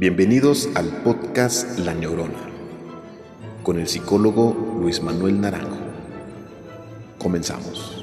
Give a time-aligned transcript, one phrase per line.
[0.00, 2.48] Bienvenidos al podcast La Neurona
[3.62, 5.76] con el psicólogo Luis Manuel Naranjo.
[7.18, 8.02] Comenzamos.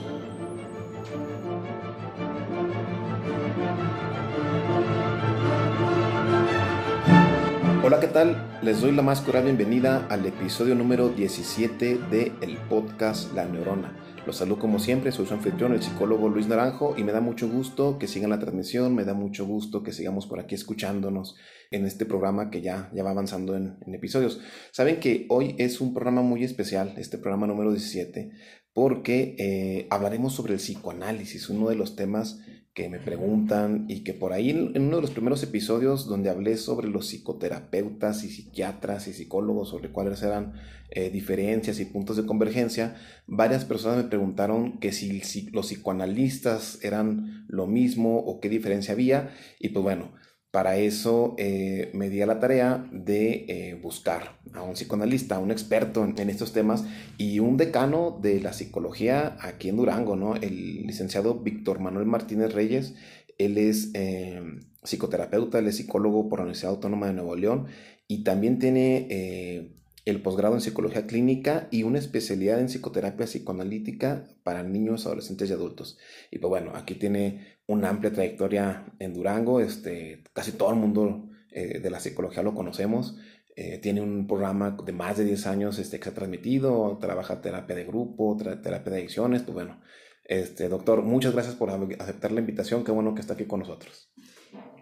[7.84, 8.60] Hola, ¿qué tal?
[8.62, 13.92] Les doy la más cordial bienvenida al episodio número 17 de el podcast La Neurona.
[14.28, 17.48] Los saludo como siempre, soy su anfitrión, el psicólogo Luis Naranjo, y me da mucho
[17.48, 21.38] gusto que sigan la transmisión, me da mucho gusto que sigamos por aquí escuchándonos
[21.72, 24.42] en este programa que ya, ya va avanzando en, episodios.
[24.74, 28.32] Saben que hoy es un programa muy especial, este programa número 17,
[28.74, 32.42] porque eh, hablaremos sobre el psicoanálisis, uno de los temas
[32.78, 36.58] que me preguntan y que por ahí en uno de los primeros episodios donde hablé
[36.58, 40.54] sobre los psicoterapeutas y psiquiatras y psicólogos, sobre cuáles eran
[40.92, 42.96] eh, diferencias y puntos de convergencia,
[43.26, 48.94] varias personas me preguntaron que si, si los psicoanalistas eran lo mismo o qué diferencia
[48.94, 50.12] había y pues bueno,
[50.52, 55.40] para eso eh, me di a la tarea de eh, buscar a un psicoanalista, a
[55.40, 56.86] un experto en, estos temas
[57.18, 60.36] y un decano de la psicología aquí en Durango, ¿no?
[60.36, 62.96] El licenciado Víctor Manuel Martínez Reyes.
[63.38, 64.42] Él es eh,
[64.84, 67.68] psicoterapeuta, él es psicólogo por la Universidad Autónoma de Nuevo León
[68.08, 69.76] y también tiene
[70.08, 75.54] el posgrado en psicología clínica y una especialidad en psicoterapia psicoanalítica para niños, adolescentes y
[75.54, 75.98] adultos.
[76.32, 81.28] Y pues bueno, aquí tiene una amplia trayectoria en Durango, este, casi todo el mundo
[81.52, 83.18] eh, de la psicología lo conocemos.
[83.58, 87.42] Eh, tiene un programa de más de 10 años este, que se ha transmitido, trabaja
[87.42, 89.82] terapia de grupo, terapia de adicciones, pues bueno.
[90.24, 94.10] Este, doctor, muchas gracias por aceptar la invitación, qué bueno que está aquí con nosotros.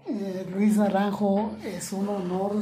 [0.07, 2.57] Eh, Luis Naranjo, es un honor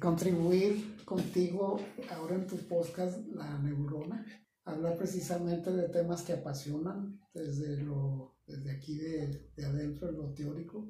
[0.00, 1.78] contribuir contigo
[2.10, 4.24] ahora en tu podcast La Neurona,
[4.64, 10.32] hablar precisamente de temas que apasionan desde, lo, desde aquí de, de adentro, en lo
[10.32, 10.88] teórico,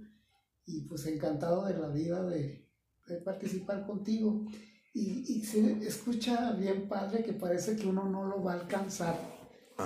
[0.67, 2.69] y pues encantado de la vida de,
[3.07, 4.47] de participar contigo.
[4.93, 9.19] Y, y, se escucha bien padre que parece que uno no lo va a alcanzar,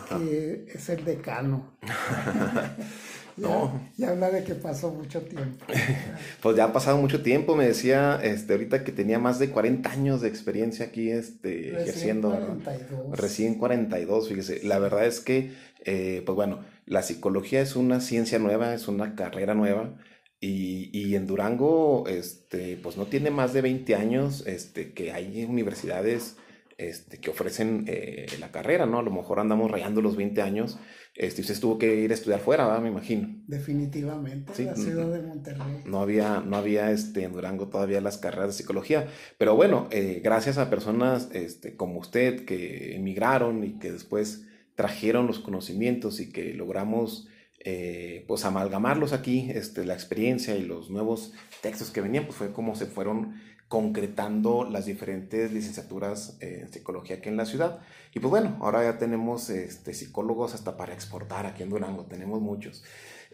[0.07, 1.79] que es el decano.
[3.41, 3.89] no.
[3.97, 5.65] Y habla de que pasó mucho tiempo.
[6.43, 9.91] pues ya ha pasado mucho tiempo, me decía este, ahorita que tenía más de 40
[9.91, 12.31] años de experiencia aquí este, Recién ejerciendo.
[12.31, 13.19] 42.
[13.19, 14.63] Recién 42, fíjese.
[14.65, 15.53] La verdad es que,
[15.85, 19.97] eh, pues bueno, la psicología es una ciencia nueva, es una carrera nueva.
[20.41, 25.45] Y, y, en Durango, este, pues no tiene más de 20 años este, que hay
[25.45, 26.37] universidades
[26.79, 29.01] este, que ofrecen eh, la carrera, ¿no?
[29.01, 30.79] A lo mejor andamos rayando los 20 años.
[31.19, 32.81] Este, usted tuvo que ir a estudiar fuera, ¿verdad?
[32.81, 33.29] Me imagino.
[33.49, 35.83] Definitivamente, sí, la ciudad de Monterrey.
[35.85, 39.09] No había, no había este, en Durango todavía las carreras de psicología.
[39.37, 44.45] Pero bueno, eh, gracias a personas este, como usted que emigraron y que después
[44.77, 47.27] trajeron los conocimientos y que logramos
[47.65, 52.53] eh, pues amalgamarlos aquí, este, la experiencia y los nuevos textos que venían, pues fue
[52.53, 53.35] como se fueron
[53.69, 57.81] concretando las diferentes licenciaturas en psicología aquí en la ciudad.
[58.15, 62.41] Y pues bueno, ahora ya tenemos este, psicólogos hasta para exportar aquí en Durango, tenemos
[62.41, 62.83] muchos.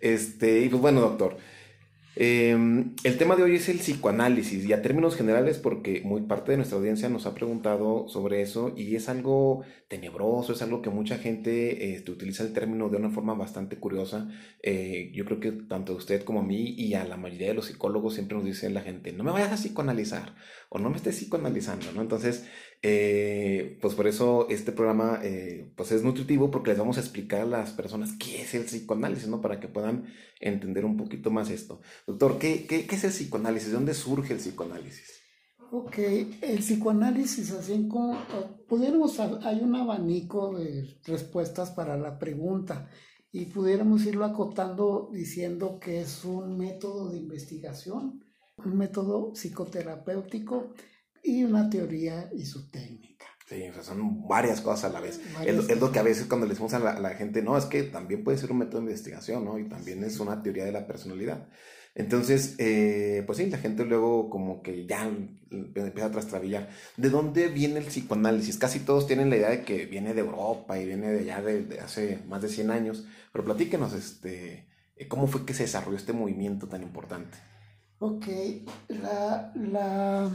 [0.00, 1.36] Este, y pues bueno, doctor,
[2.16, 6.52] Em, el tema de hoy es el psicoanálisis y a términos generales porque muy parte
[6.52, 10.90] de nuestra audiencia nos ha preguntado sobre eso y es algo tenebroso, es algo que
[10.90, 14.28] mucha gente este, utiliza el término de una forma bastante curiosa.
[14.62, 17.66] Eh, yo creo que tanto usted como a mí y a la mayoría de los
[17.66, 20.36] psicólogos siempre nos dice la gente, no me vayas a psicoanalizar
[20.68, 22.00] o no me estés psicoanalizando, ¿no?
[22.00, 22.46] Entonces,
[22.86, 27.40] eh, pues por eso este programa eh, pues es nutritivo porque les vamos a explicar
[27.40, 29.40] a las personas qué es el psicoanálisis, ¿no?
[29.40, 30.04] Para que puedan
[30.38, 31.80] entender un poquito más esto.
[32.06, 33.68] Doctor, ¿qué, qué, qué es el psicoanálisis?
[33.68, 35.22] ¿De dónde surge el psicoanálisis?
[35.70, 35.96] Ok,
[36.42, 38.18] el psicoanálisis, así como
[38.68, 42.90] pudiéramos, hay un abanico de respuestas para la pregunta
[43.32, 48.22] y pudiéramos irlo acotando diciendo que es un método de investigación,
[48.58, 50.74] un método psicoterapéutico
[51.24, 53.26] y una teoría y su técnica.
[53.46, 55.20] Sí, o sea, son varias cosas a la vez.
[55.44, 58.24] Es, lo que a veces cuando le decimos a la, gente, no, es que también
[58.24, 59.58] puede ser un método de investigación, ¿no?
[59.58, 61.46] Y también es una teoría de la personalidad.
[61.94, 65.06] Entonces, eh, pues sí, la gente luego como que ya
[65.50, 66.70] empieza a trastrabillar.
[66.96, 68.56] ¿De dónde viene el psicoanálisis?
[68.56, 71.80] Casi todos tienen la idea de que viene de Europa y viene de allá de,
[71.80, 74.68] hace más de 100 años, pero platíquenos, este,
[75.08, 77.36] ¿cómo fue que se desarrolló este movimiento tan importante?
[78.00, 78.26] Ok,
[78.88, 80.30] la, la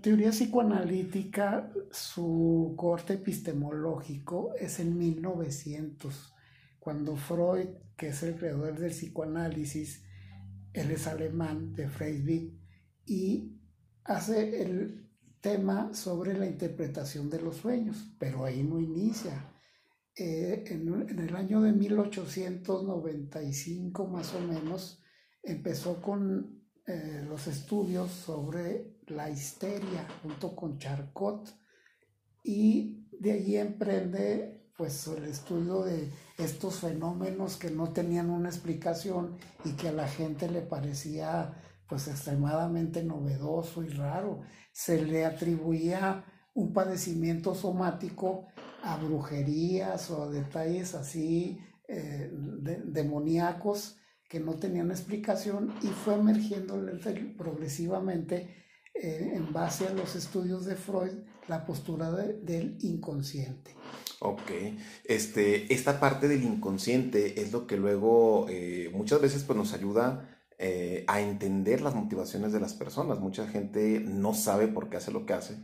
[0.00, 6.32] teoría psicoanalítica, su corte epistemológico es en 1900,
[6.78, 10.04] cuando Freud, que es el creador del psicoanálisis,
[10.72, 12.58] él es alemán de Freiswig,
[13.06, 13.60] y
[14.04, 15.10] hace el
[15.40, 19.50] tema sobre la interpretación de los sueños, pero ahí no inicia.
[20.16, 25.02] Eh, en, en el año de 1895 más o menos,
[25.42, 31.54] empezó con eh, los estudios sobre la histeria junto con Charcot
[32.42, 39.36] y de allí emprende pues el estudio de estos fenómenos que no tenían una explicación
[39.64, 41.54] y que a la gente le parecía
[41.88, 44.40] pues extremadamente novedoso y raro.
[44.72, 46.24] Se le atribuía
[46.54, 48.48] un padecimiento somático
[48.82, 51.58] a brujerías o a detalles así
[51.88, 53.96] eh, demoníacos
[54.28, 56.82] que no tenían explicación y fue emergiendo
[57.36, 58.63] progresivamente
[58.94, 61.14] eh, en base a los estudios de Freud
[61.48, 63.74] la postura del inconsciente.
[64.20, 64.50] Ok,
[65.04, 70.40] este, esta parte del inconsciente es lo que luego eh, muchas veces pues, nos ayuda
[70.58, 73.20] eh, a entender las motivaciones de las personas.
[73.20, 75.58] Mucha gente no sabe por qué hace lo que hace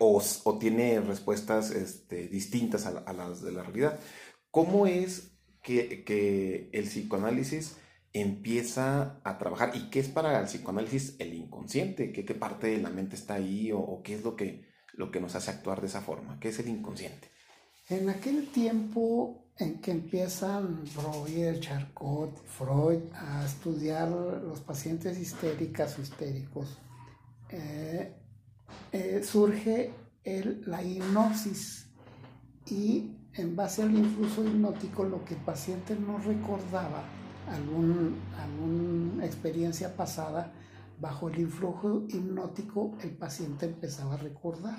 [0.00, 4.00] o, o, tiene respuestas este, distintas a, a, las de la realidad.
[4.50, 5.36] ¿Cómo es
[5.66, 7.76] que, el psicoanálisis
[8.20, 9.72] empieza a trabajar.
[9.74, 12.12] ¿Y qué es para el psicoanálisis el inconsciente?
[12.12, 14.64] ¿Qué, qué parte de la mente está ahí o, qué es lo que,
[14.94, 16.38] lo que nos hace actuar de esa forma?
[16.40, 17.30] ¿Qué es el inconsciente?
[17.88, 26.02] En aquel tiempo en que empiezan Freud, Charcot, Freud a estudiar los pacientes histéricas o
[26.02, 26.78] histéricos,
[27.50, 28.12] eh,
[28.92, 29.92] eh, surge
[30.66, 31.86] la hipnosis
[32.68, 37.04] y en base al influjo hipnótico lo que el paciente no recordaba,
[37.48, 40.52] algún, alguna experiencia pasada,
[40.98, 44.78] bajo el influjo hipnótico el paciente empezaba a recordar.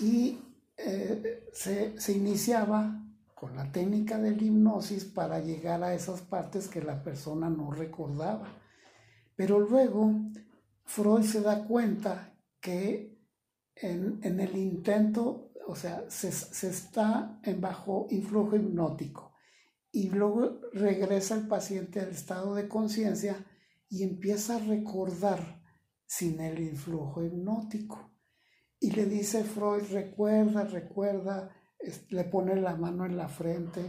[0.00, 0.38] Y
[0.76, 3.00] eh, se, se, iniciaba
[3.34, 8.48] con la técnica del hipnosis para llegar a esas partes que la persona no recordaba.
[9.36, 10.12] Pero luego
[10.84, 13.18] Freud se da cuenta que
[13.76, 19.23] en, en el intento o sea, se, está en bajo influjo hipnótico
[19.94, 23.36] y luego regresa el paciente al estado de conciencia
[23.88, 25.62] y empieza a recordar
[26.04, 28.10] sin el influjo hipnótico.
[28.80, 31.54] Y le dice Freud, recuerda, recuerda,
[32.08, 33.82] le pone la mano en la frente,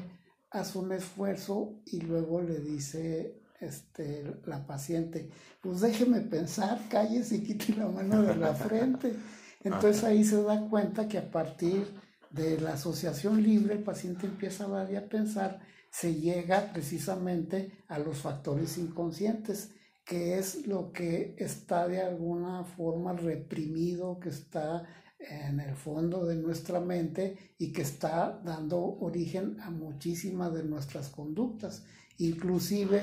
[0.52, 7.44] hace un esfuerzo y luego le dice este, la paciente, pues déjeme pensar, cállese y
[7.44, 9.12] quite la mano de la frente.
[9.64, 11.88] Entonces ahí se da cuenta que a partir
[12.30, 15.62] de la asociación libre el paciente empieza a pensar,
[15.98, 19.72] se llega precisamente a los factores inconscientes,
[20.06, 24.84] que es lo que está de alguna forma reprimido, que está
[25.18, 31.08] en el fondo de nuestra mente y que está dando origen a muchísimas de nuestras
[31.08, 31.86] conductas.
[32.18, 33.02] Inclusive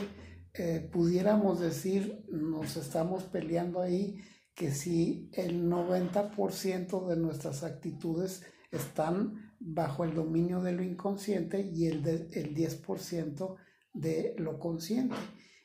[0.53, 4.21] eh, pudiéramos decir, nos estamos peleando ahí
[4.55, 11.87] que si el 90% de nuestras actitudes están bajo el dominio de lo inconsciente y
[11.87, 13.57] el, el 10%
[13.95, 15.17] de lo consciente.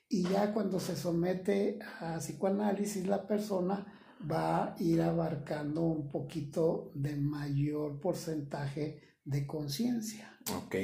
[0.10, 3.86] Y ya cuando se somete a psicoanálisis, la persona
[4.30, 10.34] va a ir abarcando un poquito de mayor porcentaje de conciencia.
[10.56, 10.76] Ok,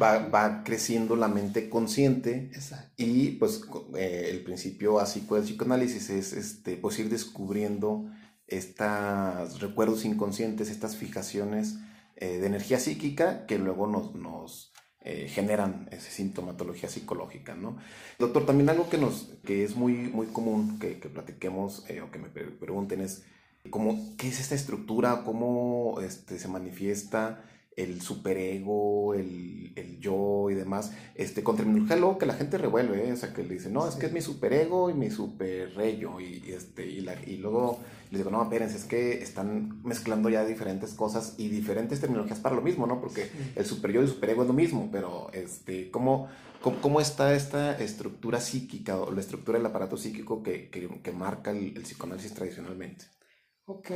[0.00, 2.90] va, va, creciendo la mente consciente Exacto.
[2.96, 3.60] y pues
[3.94, 8.06] eh, el principio así del psicoanálisis es este, pues ir descubriendo
[8.46, 11.76] estos recuerdos inconscientes, estas fijaciones
[12.20, 17.78] eh, de energía psíquica que luego nos, nos eh, generan esa sintomatología psicológica, ¿no?
[18.18, 22.18] Doctor, también algo que, nos, que es muy, muy común que, que platiquemos o que
[22.18, 23.24] me pregunten es,
[23.70, 25.22] ¿cómo, ¿qué es esta estructura?
[25.24, 27.42] ¿Cómo este, se manifiesta?
[27.82, 33.08] El superego, el, el yo y demás, este, con terminología luego que la gente revuelve,
[33.08, 33.12] ¿eh?
[33.12, 36.42] o sea, que le dice, no, es que es mi superego y mi superrello, y,
[36.46, 40.44] y, este, y, la, y luego les digo, no, espérense, es que están mezclando ya
[40.44, 43.00] diferentes cosas y diferentes terminologías para lo mismo, ¿no?
[43.00, 46.28] Porque el superyo y el superego es lo mismo, pero, este, ¿cómo,
[46.60, 51.52] cómo, está esta estructura psíquica o la estructura del aparato psíquico que, que, que marca
[51.52, 53.04] el, el psicoanálisis tradicionalmente?
[53.66, 53.90] Ok,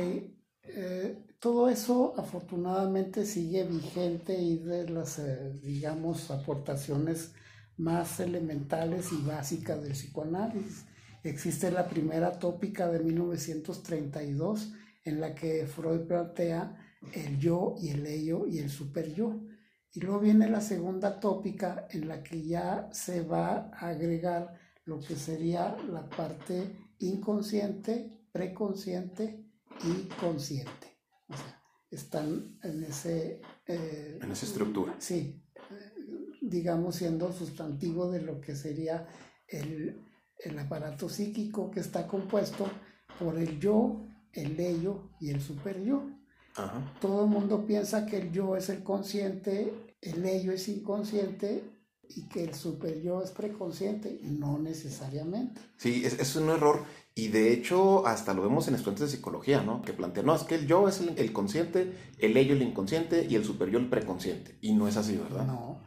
[0.67, 7.33] eh, todo eso afortunadamente sigue vigente y de las, eh, digamos, aportaciones
[7.77, 10.85] más elementales y básicas del psicoanálisis.
[11.23, 16.75] Existe la primera tópica de 1932 en la que Freud plantea
[17.13, 19.39] el yo y el ello y el superyo.
[19.93, 24.53] Y luego viene la segunda tópica en la que ya se va a agregar
[24.85, 29.44] lo que sería la parte inconsciente, preconsciente
[29.83, 30.99] y consciente.
[31.27, 33.41] O sea, están en ese...
[33.67, 34.95] Eh, en esa estructura.
[34.99, 35.43] Sí,
[36.41, 39.07] digamos siendo sustantivo de lo que sería
[39.47, 40.01] el,
[40.37, 42.69] el aparato psíquico que está compuesto
[43.19, 46.09] por el yo, el ello y el super yo.
[47.01, 51.75] Todo el mundo piensa que el yo es el consciente, el ello es inconsciente,
[52.07, 55.61] y que el super yo es preconsciente, no necesariamente.
[55.77, 56.83] Sí, es, es un error
[57.17, 59.81] y de hecho hasta lo vemos en estudiantes de psicología, ¿no?
[59.81, 63.35] Que plantean, no, es que el yo es el, consciente, el ello el inconsciente y
[63.35, 64.57] el super yo el preconsciente.
[64.59, 65.47] Y no es así, ¿verdad?
[65.47, 65.81] No,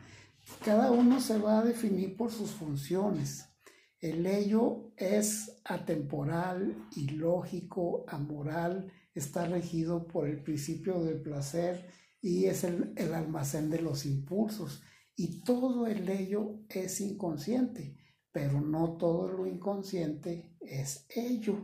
[0.64, 3.44] cada uno se va a definir por sus funciones.
[4.00, 11.90] El ello es atemporal, ilógico, amoral, está regido por el principio del placer
[12.22, 14.82] y es el, el almacén de los impulsos.
[15.14, 17.96] Y todo el ello es inconsciente,
[18.32, 21.56] pero no todo lo inconsciente es ello.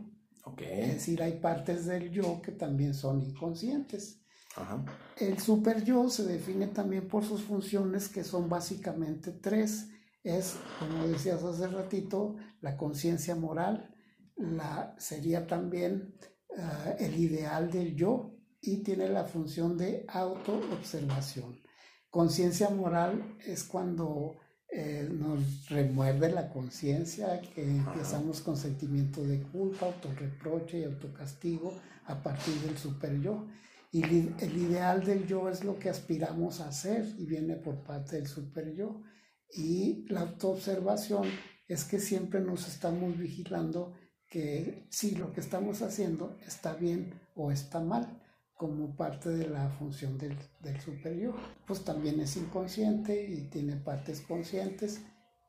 [0.43, 0.81] Okay.
[0.81, 4.21] Es decir, hay partes del yo que también son inconscientes.
[4.55, 4.85] Ajá.
[5.17, 9.89] El super yo se define también por sus funciones que son básicamente tres.
[10.23, 13.93] Es, como decías hace ratito, la conciencia moral,
[14.35, 16.15] la, sería también
[16.49, 21.61] uh, el ideal del yo y tiene la función de autoobservación.
[22.09, 24.37] Conciencia moral es cuando
[24.69, 31.73] eh, nos remuerde la conciencia, que empezamos con sentimiento de culpa, autorreproche y autocastigo
[32.05, 33.47] a partir del super yo.
[33.91, 38.17] Y el ideal del yo es lo que aspiramos a hacer y viene por parte
[38.17, 39.01] del super yo.
[39.49, 41.29] Y la autoobservación
[41.67, 43.93] es que siempre nos estamos vigilando
[44.27, 48.21] que si lo que estamos haciendo está bien o está mal
[48.55, 51.35] como parte de la función del, del superior.
[51.67, 55.01] Pues también es inconsciente y tiene partes conscientes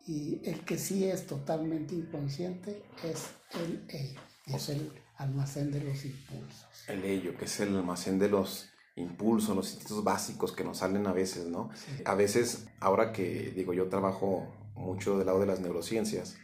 [0.07, 3.27] y el que sí es totalmente inconsciente es
[3.61, 6.89] el ello, es el almacén de los impulsos.
[6.89, 11.07] El ello, que es el almacén de los impulsos, los instintos básicos que nos salen
[11.07, 11.71] a veces, ¿no?
[11.75, 12.03] Sí.
[12.05, 16.37] A veces, ahora que digo, yo trabajo mucho del lado de las neurociencias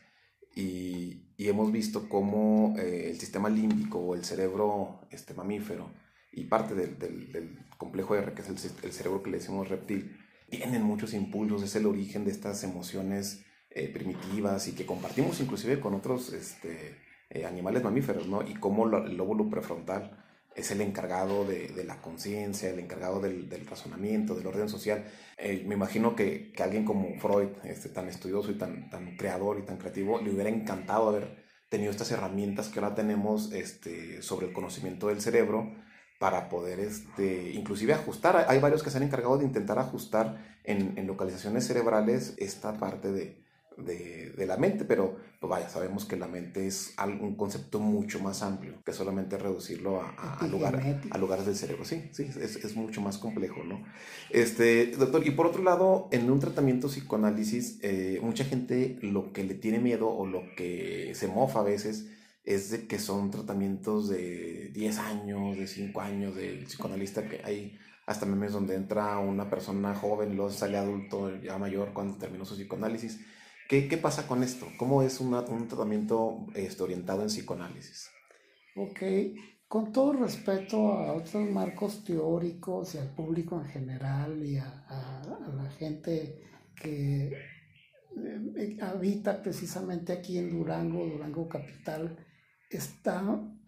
[0.55, 6.02] y, y hemos visto cómo eh, el sistema límbico o el cerebro este, mamífero
[6.33, 9.69] y parte del, del, del complejo R, que es el, el, cerebro que le decimos
[9.69, 10.17] reptil,
[10.49, 15.81] tienen muchos impulsos, es el origen de estas emociones eh, primitivas y que compartimos inclusive
[15.81, 16.97] con otros este,
[17.31, 18.43] eh, animales mamíferos, ¿no?
[18.47, 20.23] Y cómo lo, el lóbulo prefrontal
[20.55, 25.05] es el encargado de, de la conciencia, el encargado del, del, razonamiento, del orden social.
[25.39, 29.59] Eh, me imagino que, que, alguien como Freud, este, tan estudioso y tan, tan creador
[29.59, 34.49] y tan creativo, le hubiera encantado haber tenido estas herramientas que ahora tenemos este, sobre
[34.49, 35.75] el conocimiento del cerebro,
[36.23, 38.47] para poder, este, inclusive ajustar.
[38.49, 43.11] Hay varios que se han encargado de intentar ajustar en, en localizaciones cerebrales esta parte
[43.11, 43.43] de,
[43.77, 48.21] de, de, la mente, pero pues vaya, sabemos que la mente es un concepto mucho
[48.21, 51.85] más amplio que solamente reducirlo a, a, a, lugar, a lugares del cerebro.
[51.85, 53.83] Sí, sí, es, es, mucho más complejo, ¿no?
[54.31, 59.43] Este, doctor, y por otro lado, en un tratamiento psicoanálisis, eh, mucha gente lo que
[59.43, 62.07] le tiene miedo o lo que se mofa a veces
[62.45, 67.79] es de que son tratamientos de 10 años, de 5 años del psicoanalista, que hay
[68.07, 72.55] hasta memes donde entra una persona joven luego sale adulto, ya mayor, cuando terminó su
[72.55, 73.21] psicoanálisis.
[73.69, 74.67] ¿Qué, qué pasa con esto?
[74.77, 78.11] ¿Cómo es una, un tratamiento este, orientado en psicoanálisis?
[78.75, 79.01] Ok,
[79.69, 85.23] con todo respeto a otros marcos teóricos y al público en general y a, a,
[85.23, 86.43] a la gente
[86.75, 87.33] que
[88.17, 92.17] eh, habita precisamente aquí en Durango, Durango Capital,
[92.77, 93.23] está,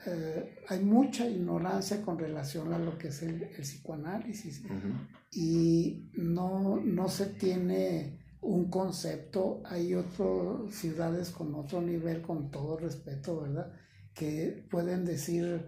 [0.07, 5.09] eh, hay mucha ignorancia con relación a lo que es el, el psicoanálisis uh -huh.
[5.33, 12.77] y no, no se tiene un concepto, hay otras ciudades con otro nivel, con todo
[12.77, 13.73] respeto, ¿verdad?
[14.15, 15.67] Que pueden decir,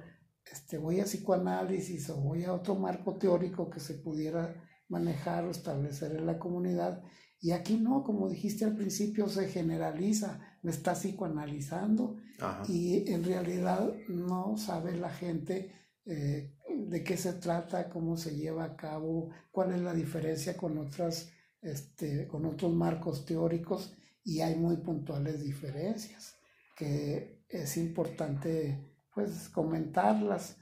[0.50, 5.50] este, voy a psicoanálisis o voy a otro marco teórico que se pudiera manejar o
[5.50, 7.02] establecer en la comunidad.
[7.40, 12.64] Y aquí no, como dijiste al principio, se generaliza, me está psicoanalizando Ajá.
[12.68, 15.72] y en realidad no sabe la gente
[16.06, 20.78] eh, de qué se trata, cómo se lleva a cabo, cuál es la diferencia con
[20.78, 26.36] otras, este, con otros marcos teóricos y hay muy puntuales diferencias
[26.76, 28.78] que es importante
[29.14, 30.58] pues comentarlas.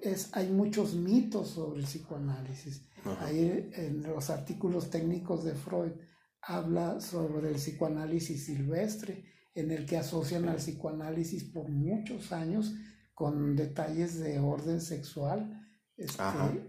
[0.00, 2.86] Es, hay muchos mitos sobre el psicoanálisis.
[3.20, 5.92] Ahí en los artículos técnicos de Freud
[6.40, 9.24] habla sobre el psicoanálisis silvestre,
[9.54, 12.74] en el que asocian al psicoanálisis por muchos años
[13.14, 16.22] con detalles de orden sexual, este,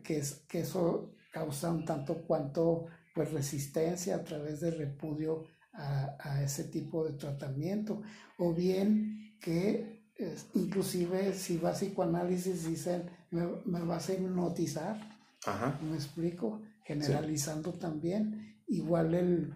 [0.03, 6.15] que, es, que eso causa un tanto cuanto pues, resistencia a través de repudio a,
[6.19, 8.01] a ese tipo de tratamiento,
[8.37, 14.97] o bien que es, inclusive si va a psicoanálisis dicen, me, me vas a hipnotizar,
[15.45, 15.79] Ajá.
[15.81, 16.61] ¿me explico?
[16.83, 17.79] Generalizando sí.
[17.79, 19.53] también, igual el,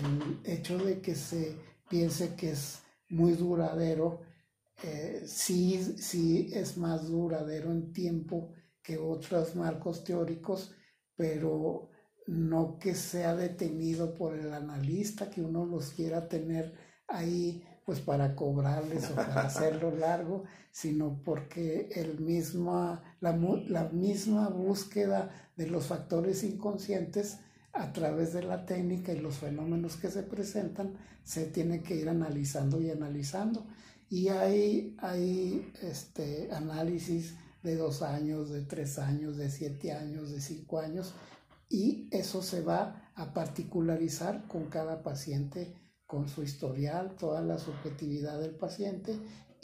[0.00, 1.56] el hecho de que se
[1.88, 4.20] piense que es muy duradero,
[4.82, 10.74] eh, sí, sí es más duradero en tiempo que otros marcos teóricos,
[11.16, 11.90] pero
[12.26, 16.74] no que sea detenido por el analista, que uno los quiera tener
[17.08, 23.34] ahí pues para cobrarles o para hacerlo largo, sino porque el misma, la,
[23.68, 27.38] la misma búsqueda de los factores inconscientes
[27.72, 32.08] a través de la técnica y los fenómenos que se presentan se tiene que ir
[32.08, 33.64] analizando y analizando.
[34.10, 40.40] Y hay, hay este, análisis de dos años, de tres años, de siete años, de
[40.40, 41.14] cinco años,
[41.68, 45.74] y eso se va a particularizar con cada paciente,
[46.06, 49.18] con su historial, toda la subjetividad del paciente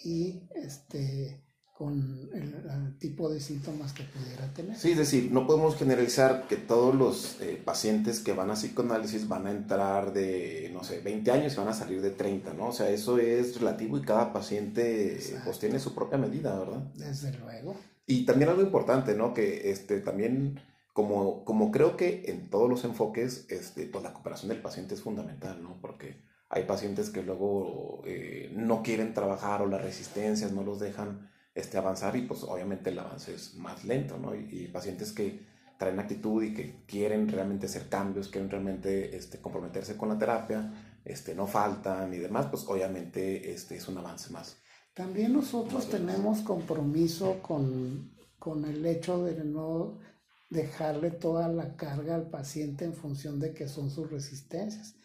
[0.05, 1.43] y este,
[1.83, 4.77] con el, tipo de síntomas que pudiera tener.
[4.77, 9.27] Sí, es decir, no podemos generalizar que todos los eh, pacientes que van a psicoanálisis
[9.27, 12.69] van a entrar de, no sé, 20 años y van a salir de 30, ¿no?
[12.69, 16.83] O sea, eso es relativo y cada paciente pues tiene su propia medida, ¿verdad?
[16.95, 17.75] Desde luego.
[18.07, 19.35] Y también algo importante, ¿no?
[19.35, 20.61] Que este, también,
[20.93, 25.03] como, como creo que en todos los enfoques, este, pues la cooperación del paciente es
[25.03, 25.81] fundamental, ¿no?
[25.81, 26.23] Porque
[26.55, 31.79] hay pacientes que luego eh, no quieren trabajar o las resistencias no los dejan este,
[31.79, 34.35] avanzar y pues obviamente el avance es más lento, ¿no?
[34.35, 35.47] Y, pacientes que
[35.79, 41.01] traen actitud y que quieren realmente hacer cambios, quieren realmente este, comprometerse con la terapia,
[41.07, 44.59] este, no faltan y demás, pues obviamente este, es un avance más.
[44.93, 49.99] También nosotros tenemos compromiso con, con el hecho de no
[50.51, 54.97] dejarle toda la carga al paciente en función de que son sus resistencias.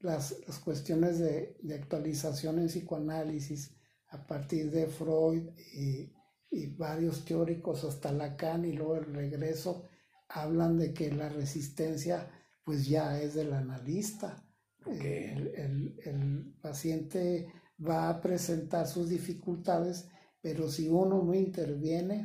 [0.00, 3.70] Las, las cuestiones de, de, actualización en psicoanálisis
[4.08, 6.12] a partir de Freud y,
[6.50, 9.88] y, varios teóricos hasta Lacan y luego el regreso
[10.28, 12.30] hablan de que la resistencia
[12.64, 14.42] pues ya es del analista.
[14.86, 17.52] El, el, el paciente
[17.86, 20.08] va a presentar sus dificultades,
[20.40, 22.24] pero si uno no interviene,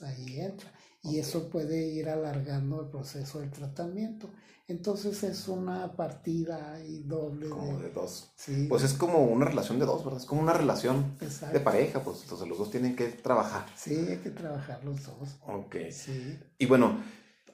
[0.00, 0.72] ahí entra.
[1.02, 4.30] Y eso puede ir alargando el proceso del tratamiento.
[4.66, 7.48] Entonces es una partida y doble.
[7.48, 8.30] Como de, dos.
[8.36, 8.66] Sí.
[8.68, 10.20] Pues es como una relación de dos, ¿verdad?
[10.20, 13.64] Es como una relación de pareja, pues entonces los dos tienen que trabajar.
[13.74, 15.38] Sí, hay que trabajar los dos.
[15.46, 15.76] Ok.
[15.90, 16.38] Sí.
[16.58, 16.98] Y bueno,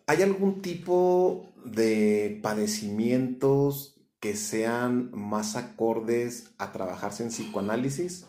[0.06, 8.26] ¿hay algún tipo de padecimientos que sean más acordes a trabajarse en psicoanálisis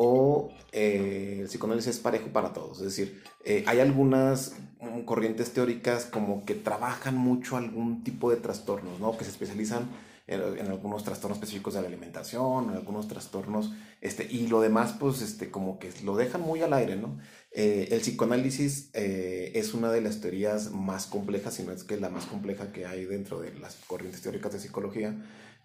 [0.00, 2.78] o eh, el psicoanálisis es parejo para todos.
[2.78, 8.36] Es decir, eh, hay algunas mm, corrientes teóricas como que trabajan mucho algún tipo de
[8.36, 9.18] trastornos, ¿no?
[9.18, 9.88] Que se especializan
[10.28, 15.20] en, algunos trastornos específicos de la alimentación, en algunos trastornos, este, y lo demás, pues,
[15.20, 17.18] este, como que lo dejan muy al aire, ¿no?
[17.50, 22.08] Eh, el psicoanálisis es una de las teorías más complejas, si no es que la
[22.08, 25.16] más compleja que hay dentro de las corrientes teóricas de psicología,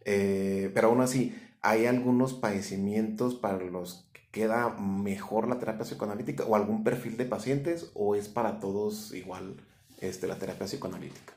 [0.04, 6.84] pero aún así hay algunos padecimientos para los queda mejor la terapia psicoanalítica o algún
[6.84, 9.56] perfil de pacientes o es para todos igual
[10.02, 11.34] este, la terapia psicoanalítica?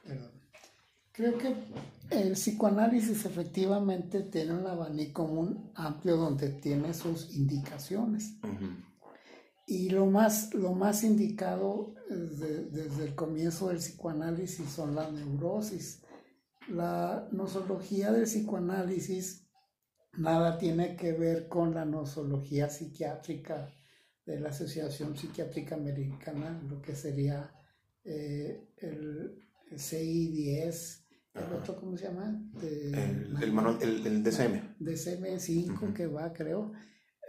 [1.13, 1.55] Creo que
[2.11, 8.35] el psicoanálisis efectivamente tiene un abanico muy amplio donde tiene sus indicaciones.
[9.67, 16.03] Y lo más, lo más indicado desde, desde, el comienzo del psicoanálisis son las neurosis.
[16.69, 19.46] La nosología del psicoanálisis
[20.19, 23.69] nada tiene que ver con la nosología psiquiátrica
[24.25, 27.53] de la Asociación Psiquiátrica Americana, lo que sería
[28.05, 29.39] eh, el
[29.71, 32.41] CI10, el otro, ¿cómo se llama?
[32.63, 34.77] el, manual, el, DCM.
[34.81, 36.73] DCM5 que va, creo.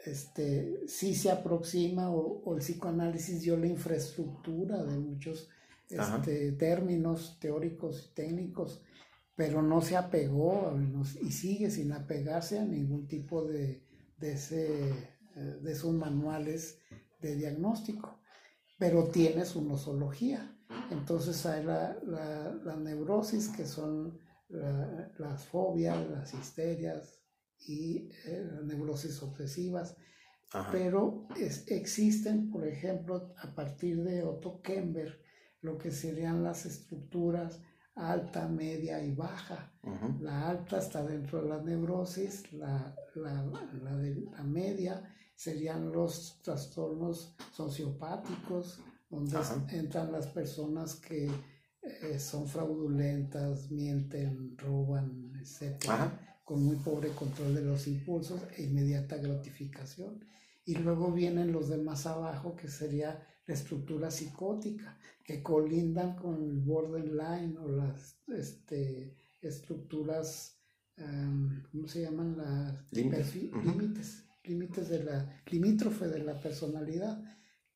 [0.06, 5.50] Este, sí se aproxima o, el psicoanálisis dio la infraestructura de muchos
[5.90, 8.82] este, términos teóricos y técnicos
[9.38, 10.76] pero no se apegó
[11.22, 13.84] y sigue sin apegarse a ningún tipo de,
[14.18, 16.80] de, ese, eh, de esos manuales
[17.22, 18.20] de diagnóstico,
[18.80, 20.58] pero tiene su nosología.
[20.90, 24.20] Entonces hay la, la, neurosis, que son
[24.50, 27.22] las fobias, las histerias
[27.60, 29.96] y eh, las neurosis obsesivas,
[30.72, 31.28] pero
[31.68, 35.22] existen, por ejemplo, a partir de Otto Kemper,
[35.62, 37.62] lo que serían las estructuras
[37.98, 39.72] alta, media y baja.
[40.20, 43.44] La alta está dentro de la neurosis, la, la,
[43.84, 45.02] la, de, la media
[45.36, 49.38] serían los trastornos sociopáticos, donde
[49.70, 51.32] entran las personas que
[51.82, 55.90] eh, son fraudulentas, mienten, roban, etc.
[56.44, 60.20] Con muy pobre control de los impulsos e inmediata gratificación.
[60.66, 66.44] Y luego vienen los de más abajo, que sería la estructura psicótica, que colindan con
[66.44, 70.60] el borderline o las este, estructuras,
[71.72, 72.38] ¿cómo se llaman?
[72.38, 77.24] Las límites, límites de la, limítrofe de la personalidad,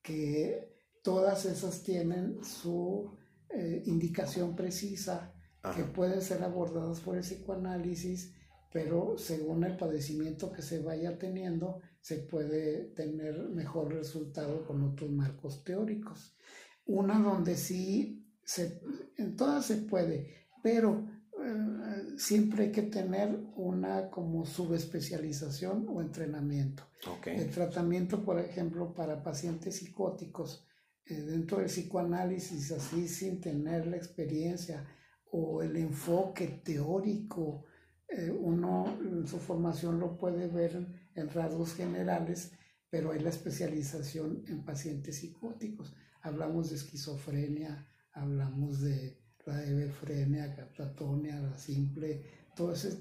[0.01, 3.11] que todas esas tienen su
[3.49, 5.33] eh, indicación precisa
[5.75, 8.33] que pueden ser abordadas por el psicoanálisis,
[8.71, 15.11] pero según el padecimiento que se vaya teniendo, se puede tener mejor resultado con otros
[15.11, 16.37] marcos teóricos.
[16.85, 18.81] Una donde sí, se,
[19.17, 21.05] en todas se puede, pero
[21.43, 26.83] eh, siempre hay que tener una como subespecialización o entrenamiento.
[27.25, 30.65] El tratamiento, por ejemplo, para pacientes psicóticos,
[31.05, 34.87] eh, dentro del psicoanálisis, así sin tener la experiencia
[35.31, 37.65] o el enfoque teórico,
[38.11, 42.51] eh, uno en su formación lo puede ver en rasgos generales,
[42.89, 45.93] pero hay la especialización en pacientes psicóticos.
[46.21, 52.21] Hablamos de esquizofrenia, hablamos de la hebefrenia, catatonia, la simple,
[52.55, 52.97] todo ese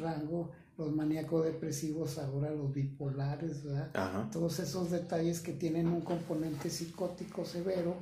[0.00, 4.30] rango, los maníacos depresivos, ahora los bipolares, ¿verdad?
[4.30, 7.96] Todos esos detalles que tienen un componente psicótico severo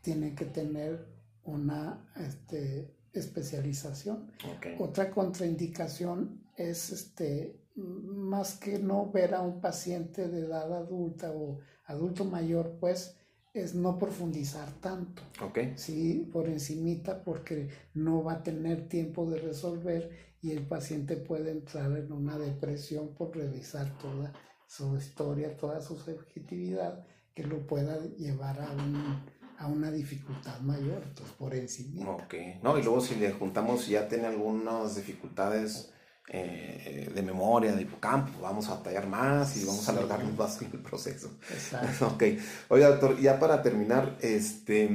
[0.00, 1.04] tienen que tener
[1.44, 4.30] una este, especialización.
[4.78, 11.60] Otra contraindicación es este, más que no ver a un paciente de edad adulta o
[11.86, 13.16] adulto mayor, pues
[13.52, 15.22] es no profundizar tanto.
[15.42, 15.72] Okay.
[15.76, 20.10] Sí, por encimita porque no va a tener tiempo de resolver
[20.42, 24.32] y el paciente puede entrar en una depresión por revisar toda
[24.66, 29.26] su historia, toda su subjetividad que lo pueda llevar a,
[29.58, 32.10] a una dificultad mayor, entonces por encima.
[32.10, 35.90] Ok, no, y luego si le juntamos, ya tiene algunas dificultades
[36.28, 40.80] eh, de memoria, de hipocampo, vamos a batallar más y vamos a alargar más el
[40.80, 41.30] proceso.
[41.50, 42.06] Exacto.
[42.14, 42.22] ok.
[42.68, 44.90] Oiga, doctor, ya para terminar, este,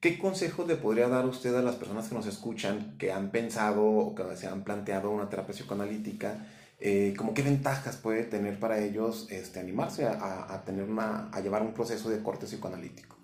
[0.00, 3.84] ¿qué consejos le podría dar usted a las personas que nos escuchan, que han pensado
[3.84, 6.36] o que se han planteado una terapia psicoanalítica?
[6.80, 11.40] Eh, como qué ventajas puede tener para ellos este, animarse a, a, tener una, a
[11.40, 13.16] llevar un proceso de corte psicoanalítico?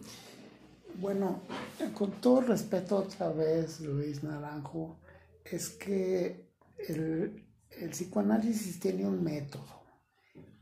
[1.01, 1.43] Bueno,
[1.95, 5.01] con todo respeto otra vez, Luis Naranjo,
[5.45, 6.49] es que
[6.88, 7.45] el,
[7.90, 9.83] psicoanálisis tiene un método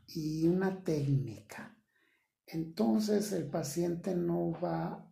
[0.09, 1.77] y una técnica.
[2.47, 5.07] Entonces el paciente no va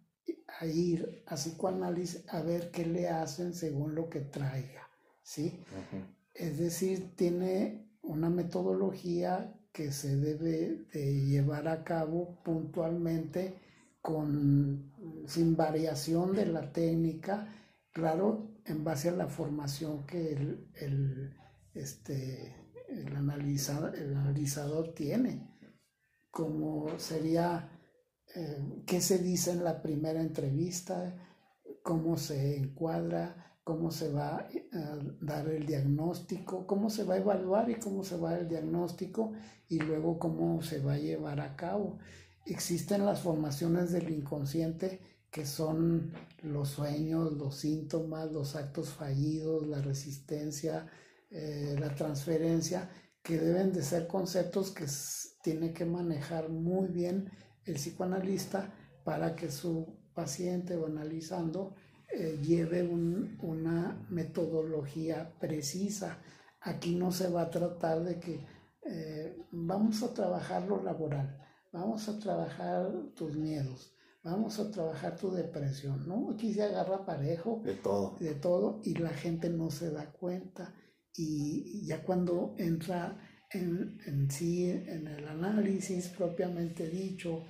[0.59, 4.89] a ir a psicoanálisis a ver qué le hacen según lo que traiga,
[5.23, 5.63] ¿sí?
[6.41, 13.61] Es decir, tiene una metodología que se debe de llevar a cabo puntualmente
[14.01, 14.91] con,
[15.27, 17.53] sin variación de la técnica,
[17.93, 21.37] claro, en base a la formación que el, el
[21.75, 22.57] este,
[22.89, 25.47] el, analizador, el analizador tiene,
[26.31, 27.69] como sería
[28.35, 31.15] eh, qué se dice en la primera entrevista,
[31.83, 37.71] cómo se encuadra, cómo se va a dar el diagnóstico, cómo se va a evaluar
[37.71, 39.31] y cómo se va el diagnóstico
[39.69, 41.99] y luego cómo se va a llevar a cabo.
[42.47, 44.99] Existen las formaciones del inconsciente
[45.31, 50.89] que son los sueños, los síntomas, los actos fallidos, la resistencia,
[51.31, 52.91] eh, la transferencia,
[53.23, 54.87] que deben de ser conceptos que
[55.45, 57.31] tiene que manejar muy bien
[57.65, 61.77] el psicoanalista para que su paciente o analizando
[62.13, 66.19] eh, lleve una metodología precisa.
[66.61, 68.47] Aquí no se va a tratar de que
[68.83, 71.39] eh, vamos a trabajar lo laboral,
[71.73, 76.31] vamos a trabajar tus miedos, vamos a trabajar tu depresión, ¿no?
[76.33, 77.63] Aquí se agarra parejo.
[77.65, 78.17] De todo.
[78.19, 80.75] De todo y la gente no se da cuenta.
[81.15, 83.19] Y ya cuando entra
[83.51, 87.45] en, en sí, en el análisis propiamente dicho,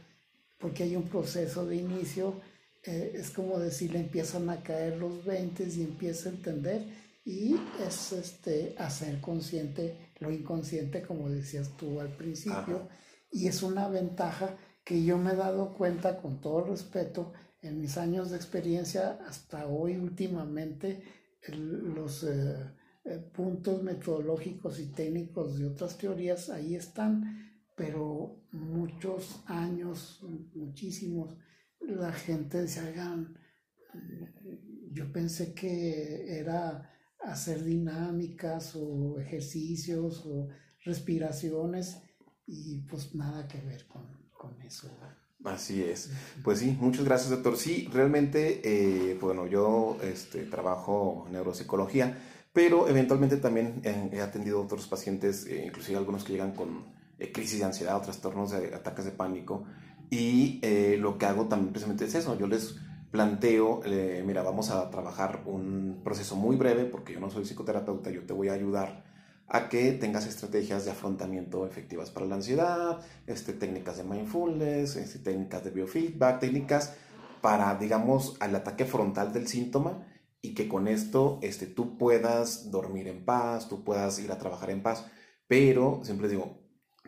[0.58, 2.40] porque hay un proceso de inicio,
[2.82, 6.82] eh, es como decir, le empiezan a caer los 20 y empieza a entender
[7.24, 12.88] y es este, hacer consciente lo inconsciente, como decías tú al principio,
[13.30, 17.96] y es una ventaja que yo me he dado cuenta con todo respeto en mis
[17.98, 21.02] años de experiencia hasta hoy últimamente
[21.48, 22.56] los eh,
[23.04, 30.20] eh, puntos metodológicos y técnicos de otras teorías ahí están, pero muchos años,
[30.54, 31.36] muchísimos,
[31.80, 33.36] la se hagan,
[33.94, 36.90] mm, yo pensé que era
[37.20, 40.48] hacer dinámicas o ejercicios o
[40.84, 42.02] respiraciones
[42.46, 44.90] y pues nada que ver con, con eso.
[45.44, 46.10] Así es.
[46.44, 47.56] Pues sí, muchas gracias, doctor.
[47.56, 52.18] Sí, realmente, eh, bueno, yo este, trabajo neuropsicología,
[52.52, 56.84] pero eventualmente también he atendido a otros pacientes, eh, inclusive algunos que llegan con
[57.18, 59.64] eh, crisis de ansiedad o trastornos de ataques de pánico.
[60.10, 60.60] Y
[60.98, 62.36] lo que hago también precisamente es eso.
[62.38, 62.76] Yo les
[63.10, 63.80] planteo,
[64.24, 68.32] mira, vamos a trabajar un proceso muy breve, porque yo no soy psicoterapeuta, yo te
[68.32, 69.04] voy a ayudar
[69.50, 75.18] a que tengas estrategias de afrontamiento efectivas para la ansiedad, este, técnicas de mindfulness, este,
[75.18, 76.94] técnicas de biofeedback, técnicas
[77.40, 80.06] para, digamos, al ataque frontal del síntoma
[80.40, 84.70] y que con esto este, tú puedas dormir en paz, tú puedas ir a trabajar
[84.70, 85.06] en paz.
[85.48, 86.59] Pero siempre digo,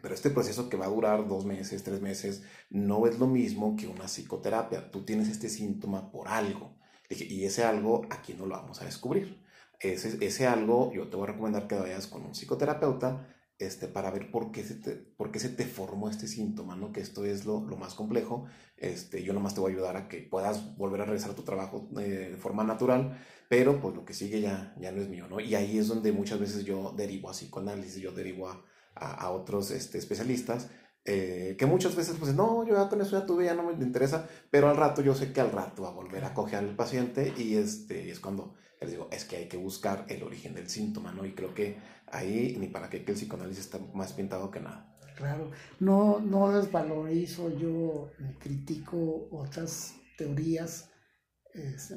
[0.03, 3.77] pero este proceso que va a durar dos meses, tres meses, no es lo mismo
[3.77, 4.91] que una psicoterapia.
[4.91, 6.77] Tú tienes este síntoma por algo.
[7.09, 9.41] Y ese algo aquí no lo vamos a descubrir.
[9.79, 14.11] Ese, ese algo yo te voy a recomendar que vayas con un psicoterapeuta este, para
[14.11, 16.93] ver por qué, se te, por qué se te formó este síntoma, ¿no?
[16.93, 18.47] Que esto es lo, lo, más complejo.
[18.77, 21.43] Este, yo nomás te voy a ayudar a que puedas volver a regresar a tu
[21.43, 25.29] trabajo eh, de forma natural, pero pues lo que sigue ya, ya no es mío,
[25.29, 25.39] ¿no?
[25.39, 29.71] Y ahí es donde muchas veces yo derivo a psicoanálisis, yo derivo a, a, otros
[29.71, 30.71] este, especialistas,
[31.05, 33.73] eh, que muchas veces pues no, yo ya con eso ya tuve, ya no me
[33.73, 36.77] interesa, pero al rato yo sé que al rato va a volver a coger al
[36.77, 40.69] paciente y este, es cuando les digo, es que hay que buscar el origen del
[40.69, 41.25] síntoma, ¿no?
[41.25, 41.79] Y creo que
[42.09, 44.89] ahí ni para qué que el psicoanálisis está más pintado que nada.
[45.17, 50.91] Claro, no, no desvalorizo, yo critico otras teorías,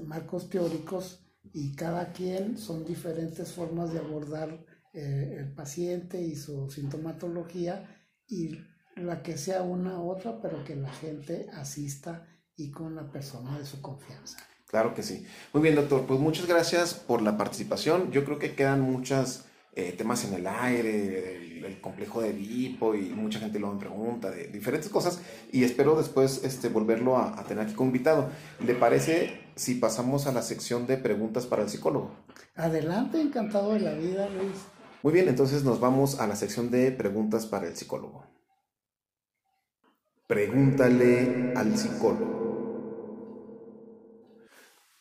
[0.05, 6.69] marcos teóricos, y cada quien son diferentes formas de abordar eh, el paciente y su
[6.69, 7.85] sintomatología
[8.27, 8.57] y
[8.95, 13.59] la que sea una u otra, pero que la gente asista y con la persona
[13.59, 14.37] de su confianza.
[14.67, 15.25] Claro que sí.
[15.51, 16.05] Muy bien, doctor.
[16.05, 18.09] Pues muchas gracias por la participación.
[18.11, 23.09] Yo creo que quedan muchos eh, temas en el aire, el, complejo de Edipo y
[23.09, 25.19] mucha gente lo pregunta de diferentes cosas
[25.51, 28.29] y espero después este, volverlo a, a tener aquí como invitado.
[28.65, 32.11] ¿Le parece si pasamos a la sección de preguntas para el psicólogo?
[32.55, 34.55] Adelante, encantado de la vida, Luis.
[35.05, 38.25] Muy bien, entonces nos vamos a la sección de preguntas para el psicólogo.
[40.25, 42.41] Pregúntale al psicólogo.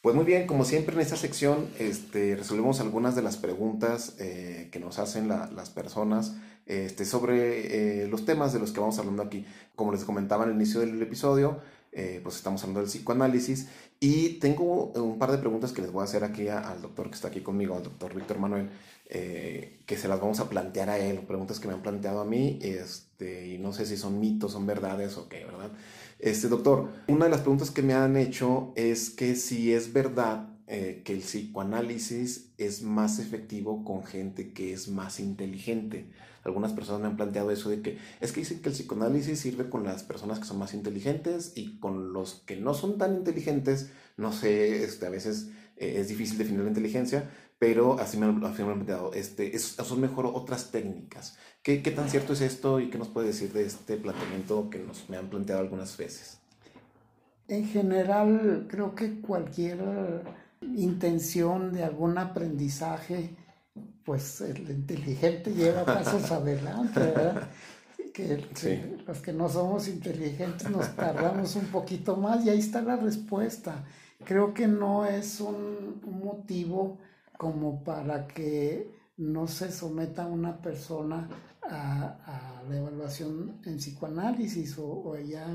[0.03, 4.69] Pues muy bien, como siempre en esta sección este, resolvemos algunas de las preguntas eh,
[4.71, 6.37] que nos hacen las personas
[6.67, 9.47] este, sobre eh, los temas de los que vamos hablando aquí.
[9.75, 11.61] Como les comentaba al inicio del episodio,
[11.95, 13.69] eh, pues estamos hablando del psicoanálisis
[14.01, 17.15] y tengo un par de preguntas que les voy a hacer aquí al doctor que
[17.15, 18.69] está aquí conmigo, al doctor Víctor Manuel,
[19.07, 22.25] eh, que se las vamos a plantear a él, preguntas que me han planteado a
[22.25, 25.71] mí, este, y no sé si son mitos, son verdades o qué, ¿verdad?
[26.19, 30.49] Este, doctor, una de las preguntas que me han hecho es que si es verdad
[30.67, 36.07] eh, que el psicoanálisis es más efectivo con gente que es más inteligente.
[36.45, 39.71] Algunas personas me han planteado eso de que es que dicen que el psicoanálisis sirve
[39.71, 43.91] con las personas que son más inteligentes y con los que no son tan inteligentes,
[44.17, 48.63] no sé, este, a veces eh, es difícil definir la inteligencia, pero así me, así
[48.63, 51.39] me han planteado, este, son mejor otras técnicas.
[51.63, 54.81] ¿Qué, ¿Qué, tan cierto es esto y qué nos puede decir de este planteamiento que
[54.81, 56.39] nos me han planteado algunas veces?
[57.49, 59.79] En general, creo que cualquier
[60.77, 63.31] intención de algún aprendizaje,
[64.05, 67.49] pues el inteligente lleva pasos adelante, ¿verdad?
[68.13, 68.47] Que,
[69.07, 73.85] los que no somos inteligentes nos tardamos un poquito más y ahí está la respuesta.
[74.25, 76.99] Creo que no es un, un motivo
[77.37, 81.29] como para que no se someta una persona
[81.63, 85.47] a, la evaluación en psicoanálisis o, ya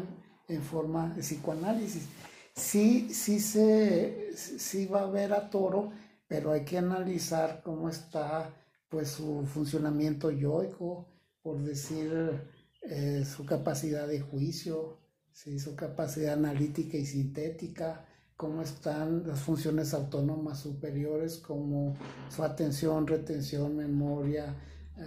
[0.47, 2.07] en forma de psicoanálisis.
[2.53, 5.91] Sí, sí, se, sí va a ver a toro,
[6.29, 8.53] pero hay que analizar cómo está
[8.87, 11.07] pues su funcionamiento yoico,
[11.41, 12.39] por decir
[12.83, 14.99] eh, su capacidad de juicio,
[15.31, 15.59] ¿sí?
[15.59, 18.05] su capacidad analítica y sintética,
[18.37, 21.97] cómo están las funciones autónomas superiores como
[22.29, 24.55] su atención, retención, memoria,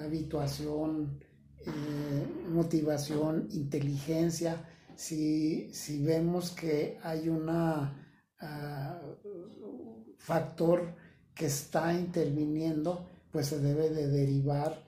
[0.05, 1.21] habituación,
[1.65, 4.69] eh, motivación, inteligencia.
[4.97, 5.71] Si,
[6.05, 7.97] vemos que hay un ah,
[10.19, 10.95] factor
[11.35, 14.83] que está interviniendo, pues se debe de derivar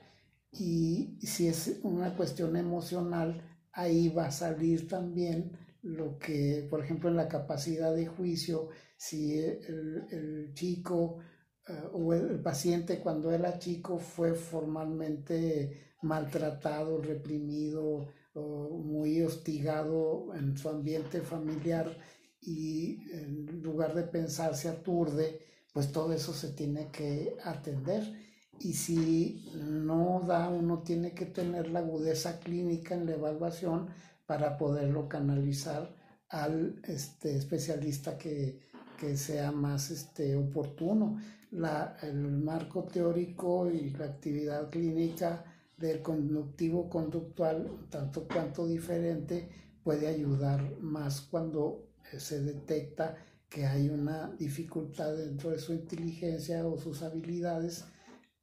[0.51, 3.41] y si es una cuestión emocional,
[3.73, 9.37] ahí va a salir también lo que, por ejemplo, en la capacidad de juicio, si
[9.37, 11.19] el, chico
[11.67, 20.67] eh, o el, paciente cuando era chico fue formalmente maltratado, reprimido, muy hostigado en su
[20.67, 21.97] ambiente familiar
[22.41, 25.39] y en lugar de pensar se aturde,
[25.75, 28.01] pues todo eso se tiene que atender.
[28.61, 33.89] Y si no da, uno tiene que tener la agudeza clínica en la evaluación
[34.25, 35.93] para poderlo canalizar
[36.29, 38.61] al este, especialista que,
[39.17, 41.19] sea más este, oportuno.
[41.51, 45.43] La, el marco teórico y la actividad clínica
[45.75, 49.49] del conductivo conductual, tanto cuanto diferente,
[49.83, 53.17] puede ayudar más cuando eh, se detecta
[53.55, 57.85] que hay una dificultad dentro de su inteligencia o sus habilidades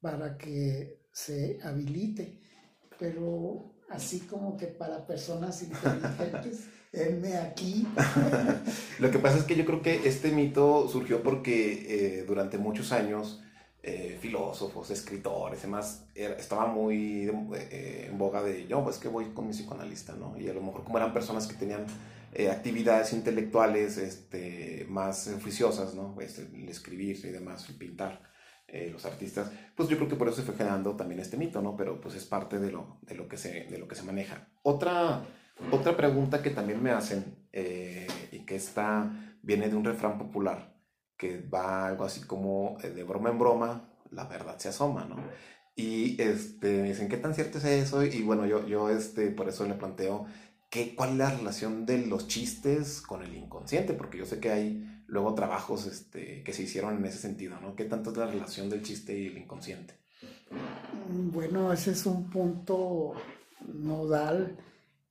[0.01, 2.41] para que se habilite.
[2.97, 7.87] Pero así como que para personas inteligentes, Heme aquí.
[8.99, 12.91] Lo que pasa es que yo creo que este mito surgió porque eh, durante muchos
[12.91, 13.43] años
[13.83, 19.45] eh, filósofos, escritores, demás, estaba muy eh, en boga de yo, pues que voy con
[19.45, 20.35] mi psicoanalista, ¿no?
[20.39, 21.85] Y a lo mejor como eran personas que tenían
[22.51, 26.13] actividades intelectuales este, más oficiosas, ¿no?
[26.15, 28.21] Pues, el escribir y demás, el pintar.
[28.91, 31.75] los artistas, pues yo creo que por eso se fue generando también este mito, ¿no?
[31.77, 34.47] Pero pues es parte de lo, de lo, que, se, de lo que se maneja.
[34.63, 35.23] Otra
[35.71, 40.75] otra pregunta que también me hacen eh, y que esta viene de un refrán popular
[41.17, 45.17] que va algo así como eh, de broma en broma, la verdad se asoma, ¿no?
[45.75, 48.03] Y este, me dicen, ¿qué tan cierto es eso?
[48.03, 50.25] Y bueno, yo, yo este, por eso le planteo,
[50.73, 53.93] ¿qué, ¿cuál es la relación de los chistes con el inconsciente?
[53.93, 57.75] Porque yo sé que hay luego trabajos este, que se hicieron en ese sentido, ¿no?
[57.75, 59.93] ¿Qué tanto es la relación del chiste y el inconsciente?
[61.31, 63.13] Bueno, ese es un punto
[63.71, 64.57] nodal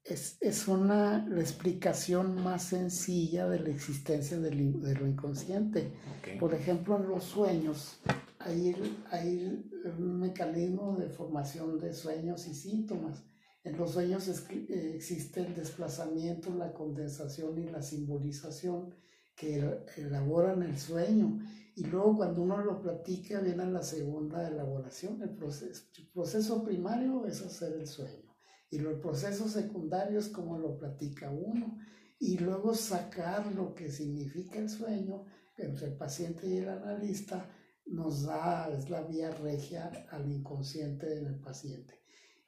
[0.05, 5.93] es, es, una la explicación más sencilla de la existencia de lo inconsciente.
[6.41, 8.01] Por ejemplo, en los sueños
[8.41, 8.75] hay,
[9.13, 9.65] hay
[9.97, 13.23] un mecanismo de formación de sueños y síntomas.
[13.65, 18.95] En los sueños eh, existe el desplazamiento, la condensación y la simbolización
[19.35, 21.39] que elaboran el sueño.
[21.75, 25.23] Y luego cuando uno lo platica viene la segunda elaboración.
[25.23, 28.33] El proceso, el proceso primario es hacer el sueño
[28.73, 31.79] y los procesos secundarios como lo platica uno
[32.19, 35.27] y luego sacar lo que significa el sueño
[35.59, 37.51] entre el paciente y el analista
[37.85, 42.02] nos da, es la vía regia al inconsciente en el paciente.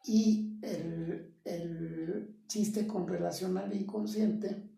[0.05, 4.71] Y el, el chiste con relación al inconsciente,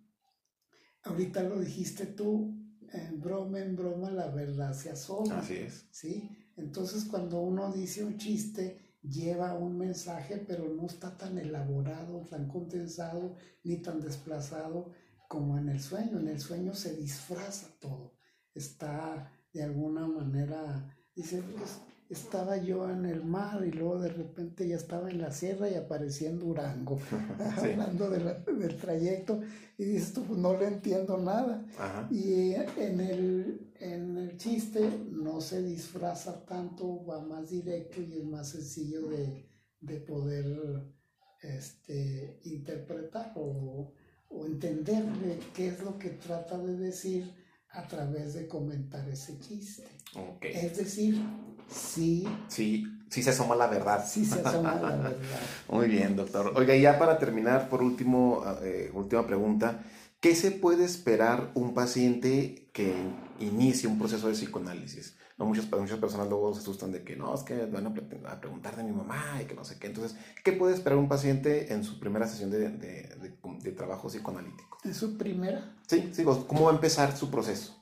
[1.03, 2.55] ahorita lo dijiste tú,
[2.93, 5.39] en broma, en broma, la verdad se asoma.
[5.39, 5.87] Así es.
[5.91, 6.31] ¿sí?
[6.57, 12.49] Entonces, cuando uno dice un chiste, lleva un mensaje, pero no está tan elaborado, tan
[12.49, 14.93] condensado, ni tan desplazado
[15.29, 16.19] como en el sueño.
[16.19, 18.19] En el sueño se disfraza todo.
[18.55, 24.66] Está de alguna manera, dice, pues, estaba yo en el mar y luego de repente
[24.69, 26.99] ya estaba en la sierra y aparecía en Durango,
[27.57, 29.40] hablando del trayecto,
[29.79, 31.66] y dices tú, pues no le entiendo nada.
[32.11, 38.25] Y en el, en el chiste no se disfraza tanto, va más directo y es
[38.25, 39.49] más sencillo de,
[39.81, 40.95] de poder
[41.42, 43.92] este, interpretar o,
[44.29, 45.05] o entender
[45.55, 47.35] qué es lo que trata de decir
[47.71, 49.87] a través de comentar ese chiste.
[50.40, 51.21] Es decir,
[51.69, 52.27] Sí.
[52.49, 54.05] Sí, sí se asoma la verdad.
[54.07, 55.17] Sí se asoma la verdad.
[55.69, 56.53] Muy bien, doctor.
[56.57, 59.81] Oiga, y ya para terminar, por último, eh, última pregunta.
[60.21, 62.95] ¿Qué se puede esperar un paciente que
[63.39, 65.17] inicie un proceso de psicoanálisis?
[65.39, 68.75] No, muchas, muchas personas luego se asustan de que no, es que van a, preguntar
[68.75, 69.89] de mi mamá y que no sé qué.
[69.89, 73.15] Entonces, ¿qué puede esperar un paciente en su primera sesión de, de,
[73.63, 74.79] de trabajo psicoanalítico?
[74.83, 75.77] ¿En su primera?
[75.87, 77.76] Sí, sí, ¿cómo va a empezar su proceso?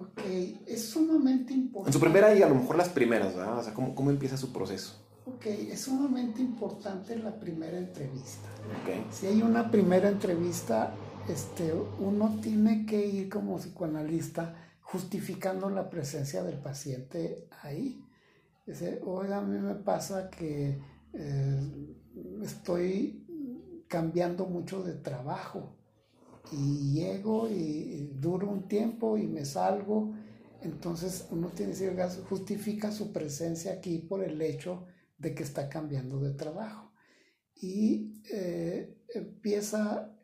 [0.00, 0.22] Ok,
[0.66, 1.90] es sumamente importante.
[1.90, 3.58] En su primera y a lo mejor las primeras, ¿verdad?
[3.58, 4.98] O sea, ¿cómo, cómo empieza su proceso?
[5.26, 8.48] Ok, es sumamente importante la primera entrevista.
[8.82, 9.06] Okay.
[9.10, 10.94] Si hay una primera entrevista,
[11.28, 18.02] este, uno tiene que ir como psicoanalista justificando la presencia del paciente ahí.
[18.66, 20.80] Dice, oiga, a mí me pasa que
[21.12, 21.96] eh,
[22.42, 23.26] estoy
[23.86, 25.76] cambiando mucho de trabajo
[26.52, 30.14] y llego y duro un tiempo y me salgo.
[30.62, 36.18] Entonces uno tiene que justifica su presencia aquí por el hecho de que está cambiando
[36.20, 36.92] de trabajo.
[37.54, 40.16] Y eh, empieza,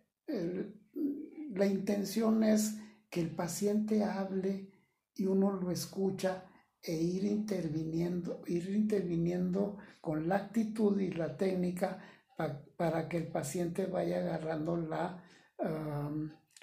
[1.55, 2.77] la intención es
[3.11, 4.71] que el paciente hable
[5.15, 6.45] y uno lo escucha
[6.83, 11.99] e ir interviniendo, ir interviniendo con la actitud y la técnica
[12.77, 15.23] para que el paciente vaya agarrando la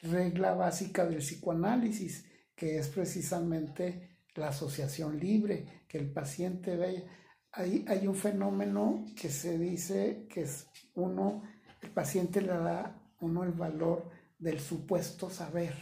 [0.02, 2.26] regla básica del psicoanálisis,
[2.56, 7.04] que es precisamente la asociación libre, que el paciente vea.
[7.52, 11.44] Hay, hay un fenómeno que se dice que es uno,
[11.82, 15.76] el paciente le da uno el valor del supuesto saber,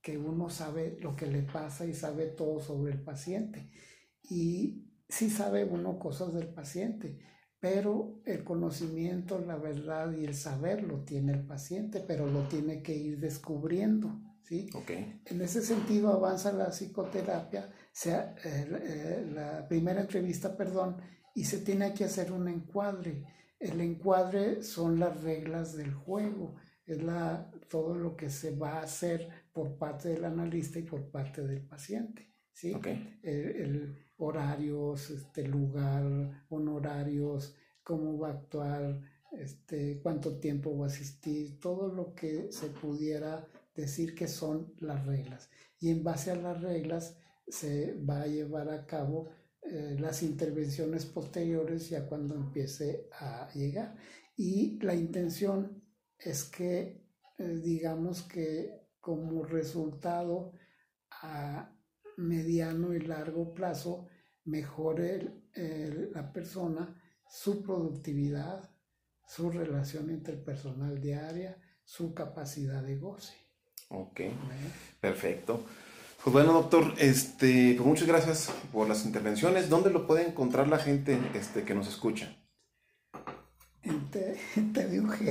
[0.00, 3.70] que uno sabe lo que le pasa y sabe todo sobre el paciente.
[4.22, 7.18] Y sí sabe uno cosas del paciente,
[7.60, 12.82] pero el conocimiento, la verdad y el saber lo tiene el paciente, pero lo tiene
[12.82, 14.18] que ir descubriendo.
[14.42, 14.70] ¿sí?
[14.74, 15.20] Okay.
[15.26, 20.96] En ese sentido avanza la psicoterapia, sea, eh, la primera entrevista, perdón,
[21.34, 23.24] y se tiene que hacer un encuadre.
[23.58, 26.56] El encuadre son las reglas del juego,
[26.86, 31.10] es la, todo lo que se va a hacer por parte del analista y por
[31.10, 32.34] parte del paciente.
[32.52, 32.72] ¿sí?
[33.22, 39.00] el, horarios, este lugar, honorarios, cómo va a actuar
[39.32, 45.06] este, cuánto tiempo va a asistir, todo lo que se pudiera decir que son las
[45.06, 45.50] reglas.
[45.78, 47.16] Y en base a las reglas
[47.48, 49.30] se va a llevar a cabo
[49.62, 53.96] eh, las intervenciones posteriores ya cuando empiece a llegar.
[54.36, 55.82] Y la intención
[56.18, 57.06] es que,
[57.38, 60.52] eh, digamos que como resultado
[61.10, 61.74] a
[62.16, 64.08] mediano y largo plazo,
[64.44, 65.44] mejore
[66.12, 66.96] la persona
[67.30, 68.68] su productividad,
[69.26, 73.34] su relación interpersonal diaria, su capacidad de goce.
[73.88, 74.20] Ok,
[75.00, 75.64] perfecto.
[76.22, 79.70] Pues bueno, doctor, este, pues muchas gracias por las intervenciones.
[79.70, 82.36] ¿Dónde lo puede encontrar la gente este, que nos escucha?
[83.82, 85.22] En TVUG.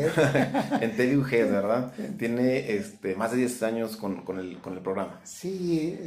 [0.81, 1.93] en TVUG, ¿verdad?
[2.17, 5.21] Tiene este, más de 10 años con, el, programa.
[5.23, 5.99] Sí,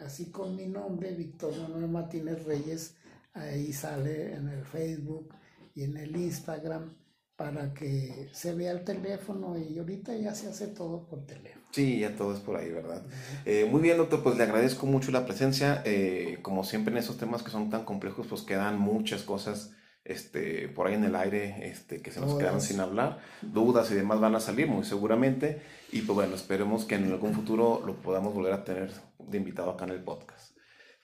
[0.04, 2.96] así con mi nombre, Víctor Manuel Martínez Reyes,
[3.40, 5.34] ahí sale en el Facebook
[5.76, 6.94] y en el Instagram
[7.36, 11.64] para que se vea el teléfono y ahorita ya se hace todo por teléfono.
[11.72, 13.02] Sí, ya todo es por ahí, ¿verdad?
[13.46, 15.82] Eh, muy bien, doctor, pues le agradezco mucho la presencia.
[15.86, 19.72] Eh, como siempre en esos temas que son tan complejos, pues quedan muchas cosas
[20.04, 23.20] este, por ahí en el aire este, que se nos quedan sin hablar.
[23.42, 25.62] Dudas y demás van a salir muy seguramente.
[25.92, 29.72] Y pues bueno, esperemos que en algún futuro lo podamos volver a tener de invitado
[29.72, 30.49] acá en el podcast.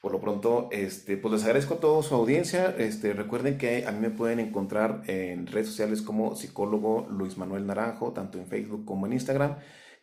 [0.05, 2.75] Por lo pronto, este, pues les agradezco a toda su audiencia.
[2.77, 7.65] Este, recuerden que a mí me pueden encontrar en redes sociales como psicólogo Luis Manuel
[7.65, 9.57] Naranjo, tanto en Facebook como en Instagram,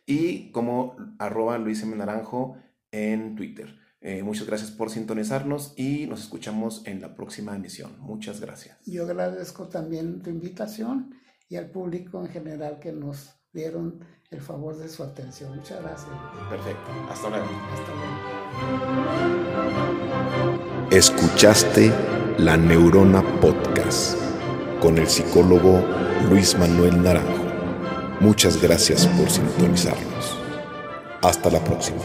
[0.05, 1.95] y como arroba Luis M.
[1.95, 2.57] Naranjo
[2.91, 3.79] en Twitter.
[4.01, 7.97] Eh, muchas gracias por sintonizarnos y nos escuchamos en la próxima emisión.
[8.01, 8.77] Muchas gracias.
[8.85, 11.15] Yo agradezco también tu invitación
[11.47, 14.01] y al público en general que nos dieron
[14.33, 15.55] el favor de su atención.
[15.55, 16.09] Muchas gracias.
[16.49, 16.91] Perfecto.
[17.09, 17.45] Hasta luego.
[17.73, 18.33] Hasta luego.
[20.91, 21.91] Escuchaste
[22.37, 24.17] La Neurona Podcast
[24.81, 25.81] con el psicólogo
[26.29, 27.43] Luis Manuel Naranjo.
[28.19, 30.37] Muchas gracias por sintonizarnos.
[31.21, 32.01] Hasta la próxima.